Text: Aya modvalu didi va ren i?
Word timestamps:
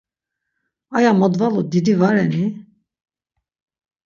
Aya 0.97 1.11
modvalu 1.19 1.61
didi 1.71 1.93
va 2.01 2.09
ren 2.15 2.33
i? 2.43 2.45